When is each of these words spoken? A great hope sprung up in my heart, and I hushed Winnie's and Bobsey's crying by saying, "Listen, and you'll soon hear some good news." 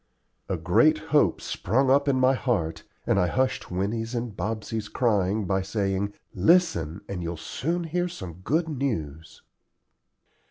A 0.49 0.57
great 0.57 0.97
hope 1.13 1.39
sprung 1.41 1.91
up 1.91 2.07
in 2.07 2.19
my 2.19 2.33
heart, 2.33 2.81
and 3.05 3.19
I 3.19 3.27
hushed 3.27 3.69
Winnie's 3.69 4.15
and 4.15 4.35
Bobsey's 4.35 4.89
crying 4.89 5.45
by 5.45 5.61
saying, 5.61 6.13
"Listen, 6.33 7.01
and 7.07 7.21
you'll 7.21 7.37
soon 7.37 7.83
hear 7.83 8.07
some 8.07 8.41
good 8.43 8.67
news." 8.67 9.43